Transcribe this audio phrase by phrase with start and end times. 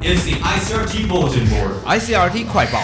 [0.00, 1.82] It's the ICRT bulletin board.
[1.84, 2.80] ICRT 快报。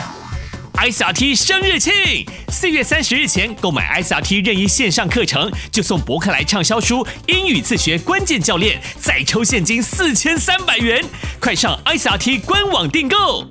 [0.74, 11.04] ICRT 生日庆，四月三十日前购买 ICRT 任意线上课程，就送博客来畅销书《英语自学关键教练》，再抽现金四千三百元。
[11.40, 13.46] 快上 ICRT 官网订购。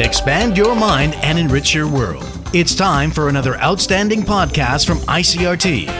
[0.00, 2.24] Expand your mind and enrich your world.
[2.52, 5.90] It's time for another outstanding podcast from ICRT.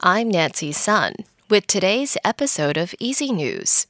[0.00, 1.14] I'm Nancy Sun
[1.50, 3.86] with today's episode of Easy News.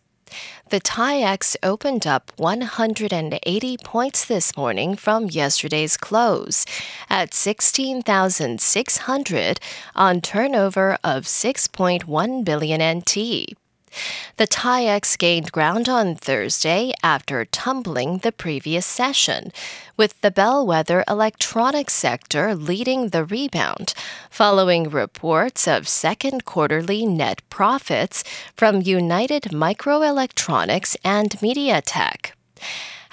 [0.71, 6.67] The TAIEX opened up 180 points this morning from yesterday's close
[7.09, 9.61] at 16,600
[9.95, 13.57] on turnover of 6.1 billion NT.
[14.37, 19.53] The TAIEX gained ground on Thursday after tumbling the previous session,
[19.97, 23.95] with the bellwether electronics sector leading the rebound,
[24.31, 28.25] following reports of second quarterly net profits
[28.57, 32.33] from United Microelectronics and MediaTek.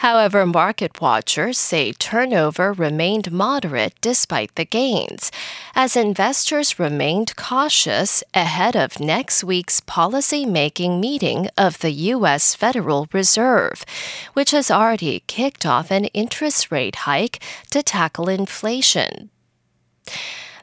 [0.02, 5.32] However, market watchers say turnover remained moderate despite the gains,
[5.76, 12.56] as investors remained cautious ahead of next week's policy-making meeting of the U.S.
[12.56, 13.86] Federal Reserve,
[14.34, 19.30] which has already kicked off an interest rate hike to tackle inflation.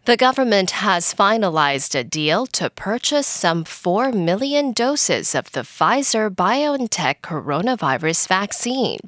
[0.04, 6.28] The government has finalized a deal to purchase some 4 million doses of the Pfizer
[6.28, 8.98] BioNTech coronavirus vaccine.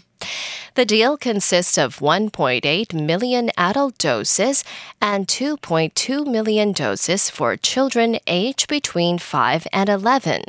[0.75, 4.63] The deal consists of 1.8 million adult doses
[5.01, 10.45] and 2.2 million doses for children aged between 5 and 11.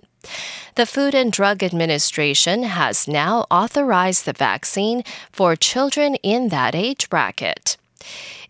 [0.76, 7.10] The Food and Drug Administration has now authorized the vaccine for children in that age
[7.10, 7.78] bracket.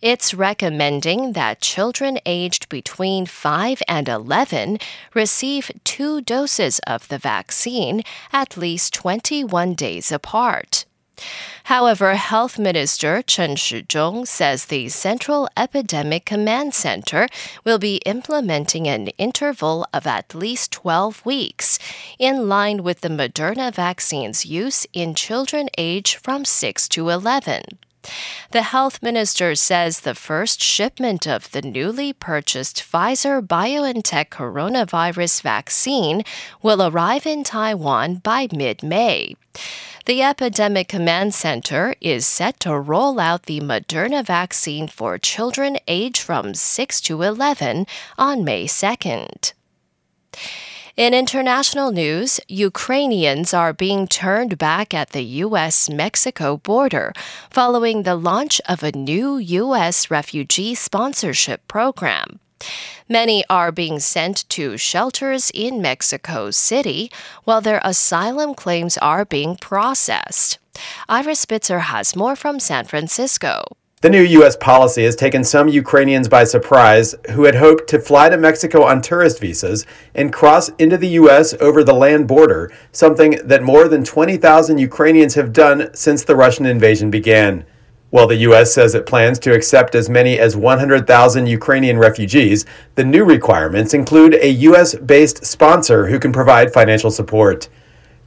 [0.02, 4.80] It's recommending that children aged between 5 and 11
[5.14, 8.02] receive two doses of the vaccine
[8.34, 10.86] at least 21 days apart.
[11.72, 17.30] However, Health Minister Chen Shizhong says the Central Epidemic Command Center
[17.64, 21.80] will be implementing an interval of at least 12 weeks,
[22.20, 27.64] in line with the Moderna vaccine's use in children aged from 6 to 11.
[28.52, 36.24] The health minister says the first shipment of the newly purchased Pfizer BioNTech coronavirus vaccine
[36.62, 39.36] will arrive in Taiwan by mid May.
[40.06, 46.22] The Epidemic Command Center is set to roll out the Moderna vaccine for children aged
[46.22, 47.86] from 6 to 11
[48.18, 49.54] on May 2nd.
[50.98, 55.90] In international news, Ukrainians are being turned back at the U.S.
[55.90, 57.14] Mexico border
[57.50, 60.12] following the launch of a new U.S.
[60.12, 62.40] refugee sponsorship program.
[63.08, 67.10] Many are being sent to shelters in Mexico City
[67.46, 70.60] while their asylum claims are being processed.
[71.08, 73.64] Ira Spitzer has more from San Francisco.
[74.02, 74.56] The new U.S.
[74.56, 79.00] policy has taken some Ukrainians by surprise who had hoped to fly to Mexico on
[79.00, 79.86] tourist visas
[80.16, 81.54] and cross into the U.S.
[81.62, 86.66] over the land border, something that more than 20,000 Ukrainians have done since the Russian
[86.66, 87.64] invasion began.
[88.10, 88.74] While the U.S.
[88.74, 94.34] says it plans to accept as many as 100,000 Ukrainian refugees, the new requirements include
[94.34, 94.96] a U.S.
[94.96, 97.70] based sponsor who can provide financial support.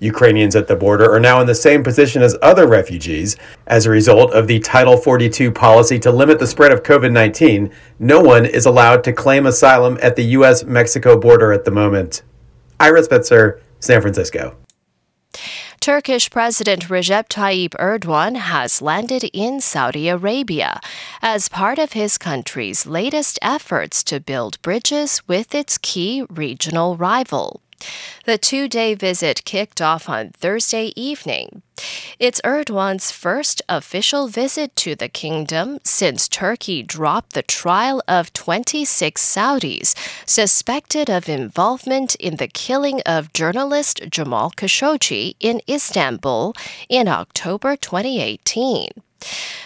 [0.04, 3.36] Ukrainians at the border are now in the same position as other refugees.
[3.66, 7.70] As a result of the Title 42 policy to limit the spread of COVID 19,
[7.98, 10.64] no one is allowed to claim asylum at the U.S.
[10.64, 12.22] Mexico border at the moment.
[12.78, 14.56] Ira Spitzer, San Francisco.
[15.80, 20.80] Turkish President Recep Tayyip Erdogan has landed in Saudi Arabia
[21.20, 27.60] as part of his country's latest efforts to build bridges with its key regional rival.
[28.24, 31.62] The two day visit kicked off on Thursday evening.
[32.18, 39.20] It's Erdogan's first official visit to the kingdom since Turkey dropped the trial of 26
[39.20, 46.54] Saudis suspected of involvement in the killing of journalist Jamal Khashoggi in Istanbul
[46.88, 49.03] in October 2018.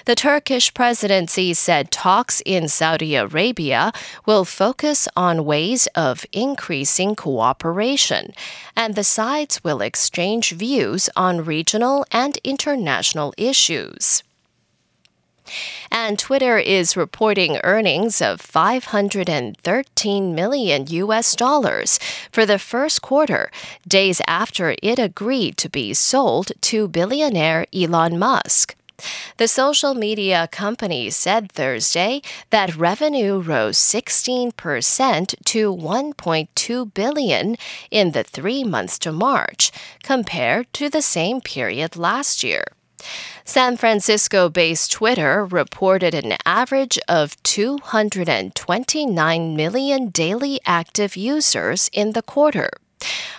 [0.04, 3.92] The Turkish presidency said talks in Saudi Arabia
[4.24, 8.32] will focus on ways of increasing cooperation,
[8.74, 14.22] and the sides will exchange views on regional and international issues.
[15.90, 21.98] And Twitter is reporting earnings of 513 million US dollars
[22.30, 23.50] for the first quarter,
[23.86, 28.74] days after it agreed to be sold to billionaire Elon Musk.
[29.36, 37.56] The social media company said Thursday that revenue rose 16% to 1.2 billion
[37.90, 39.70] in the 3 months to March
[40.02, 42.64] compared to the same period last year.
[43.44, 52.22] San Francisco based Twitter reported an average of 229 million daily active users in the
[52.22, 52.70] quarter.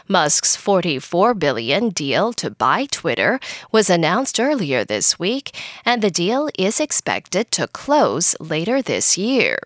[0.07, 3.39] Musk's 44 billion deal to buy Twitter
[3.71, 9.59] was announced earlier this week, and the deal is expected to close later this year.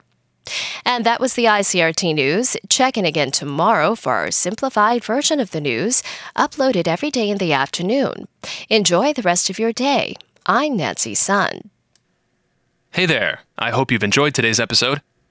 [0.85, 2.57] And that was the ICRT news.
[2.69, 6.03] Check in again tomorrow for our simplified version of the news,
[6.35, 8.27] uploaded every day in the afternoon.
[8.69, 10.15] Enjoy the rest of your day.
[10.45, 11.69] I'm Nancy Sun.
[12.91, 13.39] Hey there.
[13.57, 15.01] I hope you've enjoyed today's episode.